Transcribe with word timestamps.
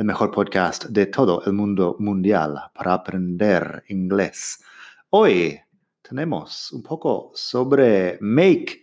el 0.00 0.06
mejor 0.06 0.30
podcast 0.30 0.86
de 0.86 1.04
todo 1.04 1.42
el 1.44 1.52
mundo 1.52 1.94
mundial 1.98 2.58
para 2.72 2.94
aprender 2.94 3.84
inglés. 3.88 4.64
Hoy 5.10 5.60
tenemos 6.00 6.72
un 6.72 6.82
poco 6.82 7.32
sobre 7.34 8.16
make 8.22 8.80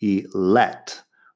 y 0.00 0.22
let, 0.36 0.86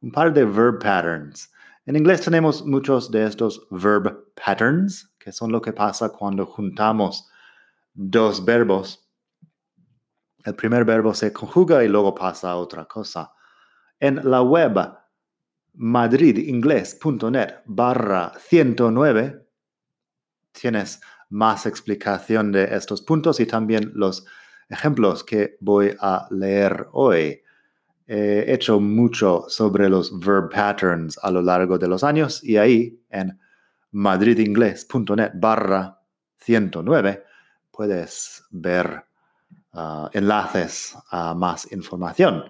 un 0.02 0.11
par 0.11 0.35
de 0.35 0.45
verb 0.45 0.80
patterns. 0.80 1.48
En 1.87 1.95
inglés 1.95 2.23
tenemos 2.23 2.66
muchos 2.66 3.09
de 3.12 3.24
estos 3.24 3.69
verb 3.71 4.33
patterns, 4.35 5.15
que 5.16 5.30
son 5.30 5.52
lo 5.52 5.62
que 5.62 5.73
pasa 5.73 6.09
cuando 6.09 6.45
juntamos 6.45 7.30
dos 7.95 8.45
verbos. 8.45 9.09
El 10.45 10.57
primer 10.57 10.85
verbo 10.85 11.15
se 11.15 11.33
conjuga 11.33 11.85
y 11.85 11.88
luego 11.88 12.16
pasa 12.16 12.51
a 12.51 12.57
otra 12.57 12.85
cosa. 12.85 13.33
En 14.01 14.29
la 14.29 14.43
web 14.43 15.00
madridingles.net 15.80 17.62
barra 17.65 18.33
109 18.38 19.47
tienes 20.52 21.01
más 21.30 21.65
explicación 21.65 22.52
de 22.52 22.65
estos 22.65 23.01
puntos 23.01 23.41
y 23.41 23.46
también 23.46 23.90
los 23.95 24.27
ejemplos 24.68 25.24
que 25.24 25.57
voy 25.60 25.96
a 25.99 26.27
leer 26.30 26.88
hoy. 26.93 27.40
He 28.07 28.52
hecho 28.52 28.79
mucho 28.79 29.46
sobre 29.49 29.88
los 29.88 30.21
verb 30.21 30.51
patterns 30.51 31.18
a 31.23 31.30
lo 31.30 31.40
largo 31.40 31.79
de 31.79 31.88
los 31.88 32.05
años 32.05 32.45
y 32.45 32.59
ahí 32.59 33.01
en 33.09 33.40
madridingles.net 33.93 35.30
barra 35.37 35.99
109 36.40 37.24
puedes 37.71 38.45
ver 38.51 39.02
ah, 39.73 40.10
enlaces 40.12 40.95
a 41.10 41.35
más 41.35 41.73
información. 41.73 42.45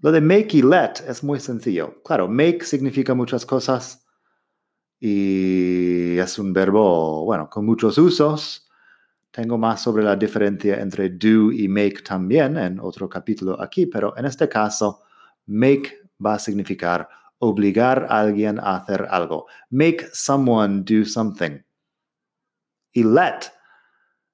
Lo 0.00 0.12
de 0.12 0.20
make 0.20 0.56
y 0.56 0.62
let 0.62 0.94
es 1.08 1.24
muy 1.24 1.40
sencillo. 1.40 2.00
Claro, 2.04 2.28
make 2.28 2.64
significa 2.64 3.14
muchas 3.14 3.44
cosas 3.44 4.06
y 5.00 6.18
es 6.18 6.38
un 6.38 6.52
verbo, 6.52 7.24
bueno, 7.24 7.48
con 7.50 7.66
muchos 7.66 7.98
usos. 7.98 8.68
Tengo 9.30 9.58
más 9.58 9.82
sobre 9.82 10.04
la 10.04 10.16
diferencia 10.16 10.80
entre 10.80 11.10
do 11.10 11.52
y 11.52 11.68
make 11.68 12.02
también 12.02 12.56
en 12.56 12.80
otro 12.80 13.08
capítulo 13.08 13.60
aquí, 13.60 13.86
pero 13.86 14.16
en 14.16 14.24
este 14.24 14.48
caso, 14.48 15.02
make 15.46 15.98
va 16.24 16.34
a 16.34 16.38
significar 16.38 17.08
obligar 17.38 18.06
a 18.08 18.20
alguien 18.20 18.58
a 18.58 18.76
hacer 18.76 19.06
algo. 19.10 19.46
Make 19.70 20.08
someone 20.12 20.82
do 20.84 21.04
something. 21.04 21.62
Y 22.92 23.04
let 23.04 23.52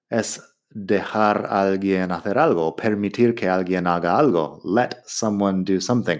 es 0.09 0.54
dejar 0.75 1.47
a 1.47 1.63
alguien 1.63 2.11
hacer 2.11 2.37
algo, 2.37 2.75
permitir 2.75 3.35
que 3.35 3.49
alguien 3.49 3.87
haga 3.87 4.19
algo. 4.19 4.61
Let 4.65 5.03
someone 5.07 5.65
do 5.65 5.81
something. 5.81 6.19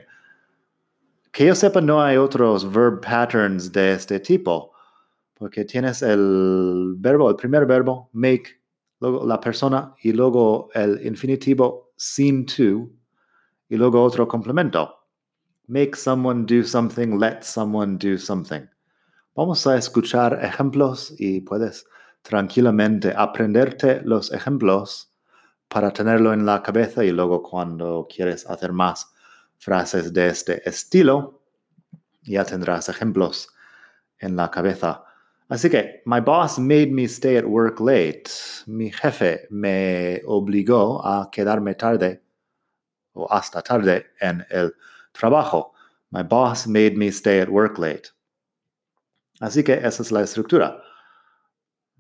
Que 1.33 1.47
yo 1.47 1.55
sepa, 1.55 1.81
no 1.81 2.01
hay 2.01 2.17
otros 2.17 2.65
verb 2.65 3.01
patterns 3.01 3.73
de 3.73 3.93
este 3.93 4.21
tipo, 4.21 4.73
porque 5.35 5.65
tienes 5.65 6.01
el 6.03 6.95
verbo, 6.97 7.29
el 7.29 7.37
primer 7.37 7.67
verbo, 7.67 8.09
make, 8.13 8.61
luego 9.01 9.27
la 9.27 9.41
persona 9.41 9.93
y 10.01 10.13
luego 10.13 10.71
el 10.75 11.05
infinitivo 11.05 11.93
sin 11.97 12.47
to 12.47 12.89
y 13.69 13.77
luego 13.77 14.03
otro 14.03 14.29
complemento. 14.29 14.95
Make 15.67 15.97
someone 15.97 16.47
do 16.47 16.63
something, 16.63 17.19
let 17.19 17.43
someone 17.43 17.99
do 17.99 18.17
something. 18.17 18.69
Vamos 19.35 19.67
a 19.67 19.77
escuchar 19.77 20.39
ejemplos 20.45 21.13
y 21.19 21.41
puedes 21.41 21.87
tranquilamente 22.25 23.13
aprenderte 23.15 24.01
los 24.03 24.33
ejemplos 24.33 25.13
para 25.69 25.93
tenerlo 25.93 26.33
en 26.33 26.47
la 26.47 26.63
cabeza 26.63 27.05
y 27.05 27.11
luego 27.11 27.43
cuando 27.43 28.09
quieres 28.09 28.49
hacer 28.49 28.73
más 28.73 29.13
frases 29.59 30.11
de 30.13 30.29
este 30.29 30.67
estilo, 30.67 31.43
ya 32.23 32.45
tendrás 32.45 32.89
ejemplos 32.89 33.51
en 34.19 34.37
la 34.37 34.51
cabeza. 34.51 35.05
Así 35.51 35.69
que, 35.69 36.03
my 36.07 36.21
boss 36.21 36.59
made 36.59 36.87
me 36.87 37.05
stay 37.05 37.37
at 37.37 37.45
work 37.45 37.79
late. 37.79 38.25
Mi 38.67 38.91
jefe 38.91 39.47
me 39.51 40.23
obligó 40.25 41.07
a 41.07 41.31
quedarme 41.31 41.75
tarde 41.75 42.23
o 43.13 43.31
hasta 43.31 43.61
tarde 43.61 44.07
en 44.21 44.47
el 44.49 44.75
trabajo. 45.13 45.75
My 46.11 46.23
boss 46.23 46.67
made 46.67 46.97
me 46.97 47.09
stay 47.09 47.41
at 47.41 47.51
work 47.51 47.79
late. 47.79 48.09
Así 49.41 49.63
que 49.63 49.75
esa 49.75 50.03
es 50.03 50.11
la 50.11 50.23
estructura 50.23 50.84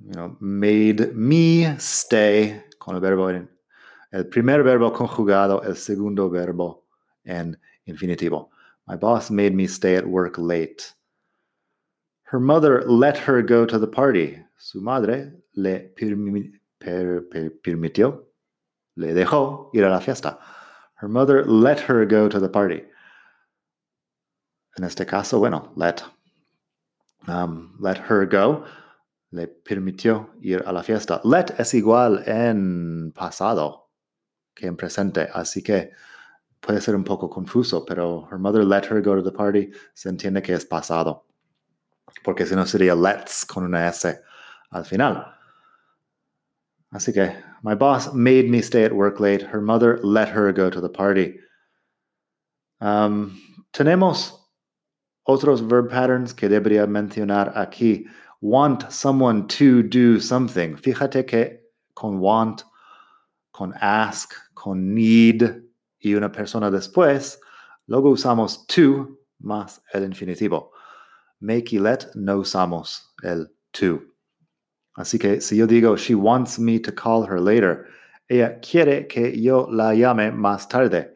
you 0.06 0.12
know, 0.12 0.36
made 0.40 1.14
me 1.14 1.76
stay 1.78 2.62
con 2.78 2.94
el 2.94 3.00
verbo 3.00 3.30
en 3.30 3.48
el 4.12 4.26
primer 4.26 4.62
verbo 4.62 4.92
conjugado, 4.92 5.62
el 5.64 5.76
segundo 5.76 6.28
verbo 6.28 6.84
en 7.24 7.56
infinitivo. 7.86 8.50
My 8.86 8.96
boss 8.96 9.30
made 9.30 9.54
me 9.54 9.66
stay 9.66 9.96
at 9.96 10.06
work 10.06 10.38
late. 10.38 10.92
Her 12.24 12.38
mother 12.38 12.82
let 12.86 13.16
her 13.16 13.42
go 13.42 13.64
to 13.64 13.78
the 13.78 13.86
party. 13.86 14.38
Su 14.58 14.80
madre 14.80 15.32
le 15.56 15.90
permi 15.96 16.52
per 16.78 17.22
per 17.30 17.50
permitió, 17.62 18.24
le 18.96 19.14
dejó 19.14 19.70
ir 19.74 19.84
a 19.84 19.90
la 19.90 20.00
fiesta. 20.00 20.38
Her 20.96 21.08
mother 21.08 21.44
let 21.44 21.80
her 21.80 22.04
go 22.04 22.28
to 22.28 22.38
the 22.38 22.48
party. 22.48 22.82
En 24.76 24.84
este 24.84 25.06
caso, 25.06 25.38
bueno, 25.38 25.72
let. 25.76 26.04
Um, 27.26 27.76
let 27.80 27.96
her 27.96 28.26
go 28.26 28.66
le 29.34 29.48
permitió 29.48 30.30
ir 30.40 30.62
a 30.64 30.72
la 30.72 30.82
fiesta. 30.82 31.20
Let 31.24 31.56
es 31.58 31.74
igual 31.74 32.22
en 32.26 33.12
pasado 33.12 33.90
que 34.54 34.66
en 34.66 34.76
presente, 34.76 35.28
así 35.32 35.62
que 35.62 35.90
puede 36.60 36.80
ser 36.80 36.94
un 36.94 37.02
poco 37.02 37.28
confuso, 37.28 37.84
pero 37.84 38.28
her 38.30 38.38
mother 38.38 38.64
let 38.64 38.84
her 38.88 39.02
go 39.02 39.16
to 39.16 39.22
the 39.22 39.36
party 39.36 39.70
se 39.92 40.08
entiende 40.08 40.40
que 40.40 40.54
es 40.54 40.64
pasado, 40.64 41.26
porque 42.22 42.46
si 42.46 42.54
no 42.54 42.64
sería 42.64 42.94
let's 42.94 43.44
con 43.44 43.64
una 43.64 43.88
S 43.88 44.20
al 44.70 44.84
final. 44.84 45.26
Así 46.92 47.12
que, 47.12 47.34
my 47.64 47.74
boss 47.74 48.14
made 48.14 48.48
me 48.48 48.62
stay 48.62 48.84
at 48.84 48.92
work 48.92 49.18
late. 49.18 49.42
Her 49.42 49.60
mother 49.60 49.98
let 50.04 50.28
her 50.28 50.52
go 50.52 50.70
to 50.70 50.80
the 50.80 50.88
party. 50.88 51.40
Um, 52.80 53.36
tenemos 53.72 54.44
otros 55.26 55.60
verb 55.60 55.90
patterns 55.90 56.32
que 56.32 56.48
debería 56.48 56.86
mencionar 56.86 57.52
aquí 57.56 58.06
want 58.44 58.92
someone 58.92 59.48
to 59.48 59.82
do 59.82 60.20
something. 60.20 60.76
Fíjate 60.76 61.26
que 61.26 61.60
con 61.94 62.20
want, 62.20 62.62
con 63.54 63.72
ask, 63.80 64.34
con 64.54 64.94
need 64.94 65.62
y 66.02 66.14
una 66.14 66.28
persona 66.28 66.70
después, 66.70 67.38
luego 67.88 68.10
usamos 68.10 68.66
to 68.66 69.16
más 69.42 69.80
el 69.94 70.02
infinitivo. 70.04 70.72
Make 71.40 71.72
y 71.72 71.78
let 71.78 72.14
no 72.14 72.40
usamos 72.40 73.14
el 73.22 73.46
to. 73.72 74.02
Así 74.98 75.18
que 75.18 75.40
si 75.40 75.56
yo 75.56 75.66
digo, 75.66 75.96
she 75.96 76.14
wants 76.14 76.58
me 76.58 76.78
to 76.78 76.92
call 76.92 77.24
her 77.24 77.40
later, 77.40 77.86
ella 78.28 78.60
quiere 78.60 79.08
que 79.08 79.32
yo 79.40 79.66
la 79.70 79.94
llame 79.94 80.30
más 80.30 80.68
tarde. 80.68 81.08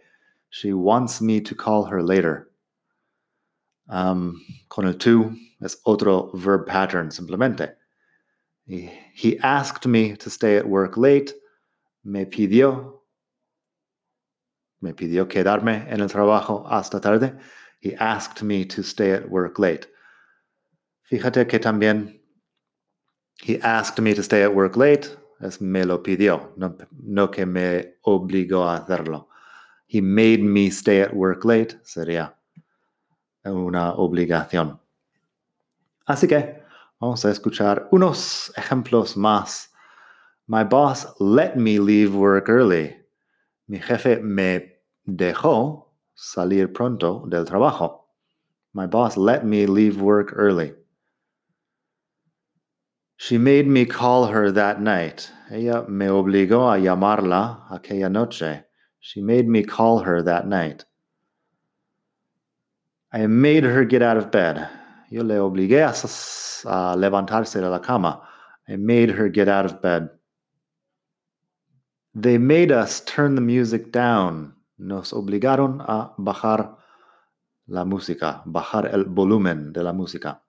She 0.49 0.72
wants 0.72 1.21
me 1.21 1.43
to 1.43 1.55
call 1.55 1.84
her 1.84 2.03
later. 2.03 2.47
Um, 3.88 4.41
con 4.69 4.87
el 4.87 4.94
to 4.94 5.32
es 5.60 5.80
otro 5.84 6.30
verb 6.34 6.66
pattern 6.66 7.10
simplemente. 7.10 7.74
He 8.66 9.39
asked 9.42 9.86
me 9.86 10.15
to 10.16 10.28
stay 10.28 10.57
at 10.57 10.68
work 10.68 10.97
late. 10.97 11.33
Me 12.04 12.27
pidió. 12.27 13.01
Me 14.80 14.92
pidió 14.92 15.27
quedarme 15.27 15.86
en 15.89 16.01
el 16.01 16.09
trabajo 16.09 16.66
hasta 16.68 17.01
tarde. 17.01 17.34
He 17.80 17.95
asked 17.95 18.42
me 18.42 18.65
to 18.66 18.83
stay 18.83 19.13
at 19.13 19.30
work 19.30 19.59
late. 19.59 19.86
Fíjate 21.10 21.48
que 21.48 21.59
también 21.59 22.21
he 23.42 23.59
asked 23.63 23.98
me 24.03 24.15
to 24.15 24.22
stay 24.22 24.42
at 24.42 24.54
work 24.54 24.77
late 24.77 25.09
es 25.41 25.60
me 25.60 25.84
lo 25.84 26.03
pidió, 26.03 26.53
no, 26.57 26.77
no 26.91 27.30
que 27.30 27.47
me 27.47 27.97
obligó 28.03 28.65
a 28.65 28.77
hacerlo. 28.77 29.28
He 29.86 30.01
made 30.01 30.42
me 30.42 30.71
stay 30.71 31.01
at 31.01 31.15
work 31.15 31.45
late 31.45 31.78
sería 31.84 32.38
una 33.45 33.95
obligación. 33.95 34.81
Así 36.07 36.27
que 36.27 36.63
vamos 37.01 37.25
a 37.25 37.31
escuchar 37.31 37.89
unos 37.91 38.53
ejemplos 38.57 39.17
más. 39.17 39.73
My 40.47 40.65
boss 40.65 41.07
let 41.21 41.57
me 41.57 41.79
leave 41.79 42.15
work 42.15 42.49
early. 42.49 42.97
Mi 43.69 43.79
jefe 43.79 44.21
me 44.23 44.81
dejó 45.07 45.93
salir 46.15 46.73
pronto 46.73 47.27
del 47.29 47.45
trabajo. 47.45 48.07
My 48.73 48.87
boss 48.87 49.17
let 49.17 49.45
me 49.45 49.67
leave 49.67 50.01
work 50.01 50.33
early. 50.35 50.75
She 53.17 53.37
made 53.37 53.67
me 53.67 53.85
call 53.85 54.27
her 54.27 54.53
that 54.53 54.81
night. 54.81 55.31
Ella 55.51 55.85
me 55.89 56.07
obligó 56.07 56.73
a 56.73 56.79
llamarla 56.79 57.69
aquella 57.71 58.09
noche. 58.09 58.65
She 59.01 59.21
made 59.21 59.49
me 59.49 59.65
call 59.65 59.99
her 59.99 60.23
that 60.23 60.47
night. 60.47 60.85
I 63.13 63.27
made 63.27 63.65
her 63.65 63.84
get 63.84 64.03
out 64.03 64.19
of 64.19 64.31
bed. 64.31 64.69
Yo 65.10 65.22
le 65.22 65.37
obligué 65.37 65.83
a, 65.83 66.97
levantarse 66.97 67.55
de 67.55 67.69
la 67.69 67.78
cama. 67.78 68.21
I 68.69 68.77
made 68.77 69.09
her 69.10 69.31
get 69.31 69.49
out 69.49 69.65
of 69.65 69.81
bed. 69.81 70.10
They 72.15 72.37
made 72.37 72.71
us 72.71 73.01
turn 73.01 73.34
the 73.34 73.41
music 73.41 73.93
down. 73.93 74.55
Nos 74.78 75.13
obligaron 75.13 75.81
a 75.81 76.13
bajar 76.19 76.77
la 77.66 77.84
música, 77.84 78.43
bajar 78.47 78.93
el 78.93 79.05
volumen 79.05 79.72
de 79.72 79.83
la 79.83 79.93
música. 79.93 80.41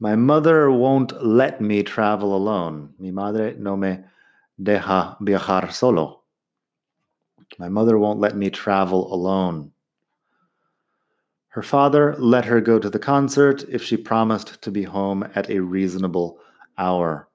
My 0.00 0.16
mother 0.16 0.70
won't 0.70 1.12
let 1.22 1.60
me 1.60 1.82
travel 1.82 2.34
alone. 2.34 2.94
Mi 2.98 3.10
madre 3.10 3.56
no 3.58 3.76
me 3.76 4.04
deja 4.62 5.16
viajar 5.20 5.70
solo. 5.70 6.22
My 7.58 7.68
mother 7.68 7.98
won't 7.98 8.20
let 8.20 8.36
me 8.36 8.48
travel 8.48 9.12
alone. 9.12 9.72
Her 11.48 11.62
father 11.62 12.14
let 12.18 12.44
her 12.44 12.60
go 12.60 12.78
to 12.78 12.90
the 12.90 12.98
concert 12.98 13.64
if 13.68 13.82
she 13.82 13.96
promised 13.96 14.60
to 14.62 14.70
be 14.70 14.82
home 14.82 15.28
at 15.34 15.50
a 15.50 15.60
reasonable 15.60 16.38
hour. 16.76 17.28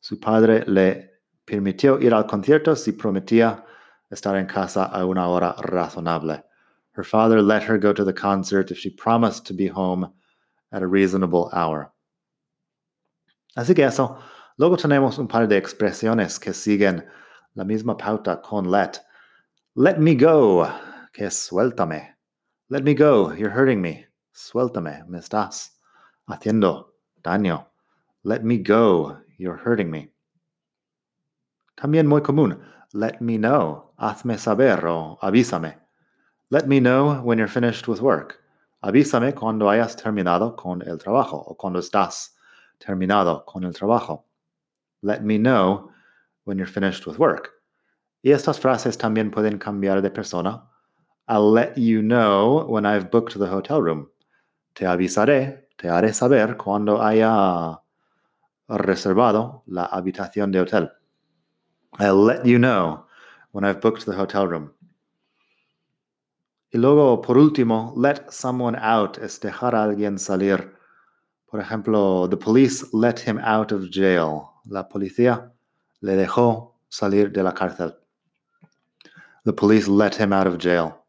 Su 0.00 0.16
padre 0.16 0.64
le 0.66 1.08
permitió 1.46 2.02
ir 2.02 2.12
al 2.12 2.24
concierto 2.24 2.76
si 2.76 2.92
prometía 2.92 3.62
estar 4.12 4.36
en 4.36 4.46
casa 4.46 4.90
a 4.92 5.06
una 5.06 5.28
hora 5.28 5.54
razonable. 5.64 6.42
Her 6.92 7.04
father 7.04 7.40
let 7.40 7.62
her 7.62 7.78
go 7.78 7.92
to 7.92 8.04
the 8.04 8.12
concert 8.12 8.70
if 8.70 8.78
she 8.78 8.90
promised 8.90 9.46
to 9.46 9.54
be 9.54 9.68
home 9.68 10.12
at 10.72 10.82
a 10.82 10.86
reasonable 10.86 11.50
hour. 11.52 11.92
Así 13.56 13.74
que 13.74 13.84
eso. 13.84 14.18
Luego 14.58 14.76
tenemos 14.76 15.18
un 15.18 15.28
par 15.28 15.46
de 15.46 15.56
expresiones 15.56 16.40
que 16.40 16.52
siguen 16.52 17.06
la 17.54 17.64
misma 17.64 17.96
pauta 17.96 18.42
con 18.42 18.64
let. 18.64 18.98
Let 19.76 20.00
me 20.00 20.16
go, 20.16 20.68
que 21.12 21.30
suéltame. 21.30 22.17
Let 22.70 22.84
me 22.84 22.92
go, 22.92 23.32
you're 23.32 23.48
hurting 23.48 23.80
me. 23.80 24.04
Suéltame, 24.34 25.08
me 25.08 25.20
estás 25.20 25.70
haciendo 26.28 26.88
daño. 27.22 27.64
Let 28.24 28.44
me 28.44 28.58
go, 28.58 29.16
you're 29.38 29.56
hurting 29.56 29.90
me. 29.90 30.12
También 31.80 32.06
muy 32.06 32.20
común. 32.20 32.60
Let 32.92 33.22
me 33.22 33.38
know, 33.38 33.94
hazme 33.98 34.36
saber 34.36 34.84
o 34.84 35.16
avísame. 35.22 35.76
Let 36.50 36.68
me 36.68 36.78
know 36.78 37.22
when 37.22 37.38
you're 37.38 37.48
finished 37.48 37.88
with 37.88 38.02
work. 38.02 38.38
Avísame 38.84 39.34
cuando 39.34 39.70
hayas 39.70 39.96
terminado 39.96 40.54
con 40.54 40.82
el 40.82 40.98
trabajo 40.98 41.38
o 41.38 41.56
cuando 41.56 41.78
estás 41.78 42.36
terminado 42.78 43.46
con 43.46 43.64
el 43.64 43.72
trabajo. 43.72 44.26
Let 45.00 45.22
me 45.22 45.38
know 45.38 45.90
when 46.44 46.58
you're 46.58 46.70
finished 46.70 47.06
with 47.06 47.18
work. 47.18 47.50
Y 48.22 48.32
estas 48.32 48.60
frases 48.60 48.98
también 48.98 49.30
pueden 49.30 49.58
cambiar 49.58 50.02
de 50.02 50.10
persona. 50.10 50.67
I'll 51.28 51.50
let 51.50 51.76
you 51.76 52.00
know 52.00 52.64
when 52.68 52.86
I've 52.86 53.10
booked 53.10 53.38
the 53.38 53.48
hotel 53.48 53.82
room. 53.82 54.08
Te 54.74 54.86
avisaré, 54.86 55.66
te 55.76 55.88
haré 55.88 56.14
saber 56.14 56.56
cuando 56.56 57.02
haya 57.02 57.78
reservado 58.68 59.62
la 59.66 59.84
habitación 59.84 60.50
de 60.52 60.60
hotel. 60.60 60.90
I'll 61.98 62.24
let 62.24 62.46
you 62.46 62.58
know 62.58 63.04
when 63.52 63.64
I've 63.64 63.80
booked 63.82 64.06
the 64.06 64.14
hotel 64.14 64.46
room. 64.46 64.72
Y 66.72 66.78
luego, 66.78 67.20
por 67.20 67.36
último, 67.36 67.92
let 67.94 68.30
someone 68.30 68.76
out 68.76 69.18
es 69.18 69.38
dejar 69.38 69.74
a 69.74 69.84
alguien 69.84 70.18
salir. 70.18 70.74
Por 71.50 71.60
ejemplo, 71.60 72.28
the 72.30 72.36
police 72.38 72.86
let 72.94 73.18
him 73.18 73.38
out 73.38 73.72
of 73.72 73.90
jail. 73.90 74.50
La 74.66 74.88
policía 74.88 75.50
le 76.00 76.16
dejó 76.16 76.74
salir 76.88 77.32
de 77.32 77.42
la 77.42 77.52
cárcel. 77.52 77.94
The 79.44 79.52
police 79.52 79.88
let 79.88 80.14
him 80.14 80.32
out 80.32 80.46
of 80.46 80.58
jail. 80.58 81.04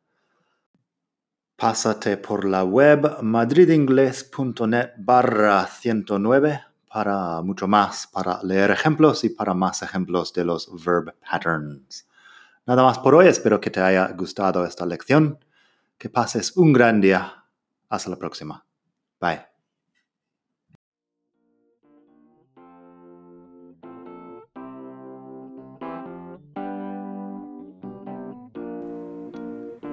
Pásate 1.59 2.15
por 2.15 2.45
la 2.45 2.63
web 2.63 3.21
madridingles.net 3.21 4.91
barra 4.97 5.67
109 5.67 6.61
para 6.89 7.41
mucho 7.41 7.67
más, 7.67 8.07
para 8.07 8.41
leer 8.43 8.71
ejemplos 8.71 9.25
y 9.25 9.29
para 9.29 9.53
más 9.53 9.81
ejemplos 9.81 10.31
de 10.31 10.45
los 10.45 10.71
verb 10.85 11.13
patterns. 11.19 12.07
Nada 12.65 12.83
más 12.83 12.99
por 12.99 13.13
hoy, 13.13 13.27
espero 13.27 13.59
que 13.59 13.71
te 13.71 13.81
haya 13.81 14.07
gustado 14.17 14.65
esta 14.65 14.85
lección. 14.85 15.37
Que 15.97 16.09
pases 16.09 16.55
un 16.55 16.71
gran 16.71 17.01
día. 17.01 17.43
Hasta 17.89 18.09
la 18.09 18.15
próxima. 18.15 18.65
Bye. 19.19 19.48